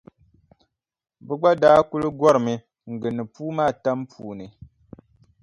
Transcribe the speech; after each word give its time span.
Bɛ 1.25 1.33
gba 1.39 1.49
daa 1.61 1.79
kuli 1.89 2.07
gɔrimi 2.19 2.53
n-gindi 2.91 3.23
puu 3.33 3.51
maa 3.57 3.71
tam 3.83 3.99
puuni. 4.11 4.45